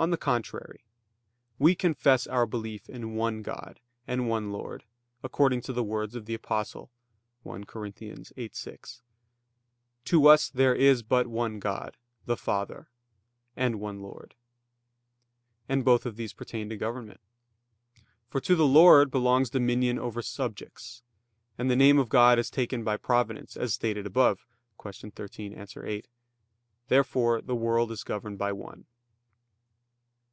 [0.00, 0.84] On the contrary,
[1.58, 4.84] We confess our belief in one God and one Lord,
[5.24, 6.92] according to the words of the Apostle
[7.42, 7.82] (1 Cor.
[7.82, 9.02] 8:6):
[10.04, 11.96] "To us there is but one God,
[12.26, 12.88] the Father...
[13.56, 14.36] and one Lord":
[15.68, 17.20] and both of these pertain to government.
[18.28, 21.02] For to the Lord belongs dominion over subjects;
[21.58, 24.46] and the name of God is taken from Providence as stated above
[24.80, 25.10] (Q.
[25.10, 25.66] 13, A.
[25.84, 26.08] 8).
[26.86, 28.86] Therefore the world is governed by one.